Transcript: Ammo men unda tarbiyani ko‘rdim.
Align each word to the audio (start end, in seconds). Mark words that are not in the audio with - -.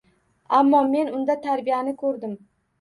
Ammo 0.59 0.79
men 0.95 1.13
unda 1.19 1.37
tarbiyani 1.45 1.97
ko‘rdim. 2.05 2.37